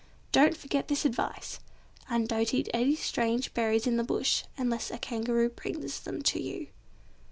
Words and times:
Don't 0.31 0.57
forget 0.57 0.87
this 0.87 1.05
advice! 1.05 1.59
And 2.09 2.27
don't 2.27 2.55
eat 2.55 2.67
any 2.73 2.95
strange 2.95 3.53
berries 3.53 3.85
in 3.85 3.97
the 3.97 4.03
bush, 4.03 4.41
unless 4.57 4.89
a 4.89 4.97
Kangaroo 4.97 5.49
brings 5.49 5.99
them 5.99 6.23
to 6.23 6.41
you. 6.41 6.69